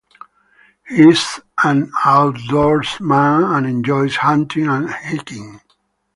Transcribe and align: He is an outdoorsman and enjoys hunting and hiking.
He 0.87 1.07
is 1.07 1.39
an 1.63 1.91
outdoorsman 2.03 3.55
and 3.55 3.67
enjoys 3.67 4.15
hunting 4.15 4.65
and 4.67 4.89
hiking. 4.89 5.61